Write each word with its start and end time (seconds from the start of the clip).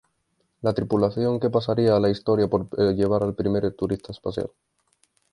La 0.61 0.73
tripulación 0.73 1.39
que 1.39 1.51
pasaría 1.51 1.95
a 1.95 1.99
la 1.99 2.09
Historia 2.09 2.47
por 2.47 2.67
llevar 2.95 3.21
al 3.21 3.35
primer 3.35 3.71
turista 3.75 4.11
espacial. 4.11 4.49